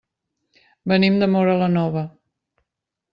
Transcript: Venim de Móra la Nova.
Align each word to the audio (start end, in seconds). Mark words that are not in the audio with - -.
Venim 0.91 1.19
de 1.23 1.29
Móra 1.33 1.55
la 1.65 1.67
Nova. 1.75 2.03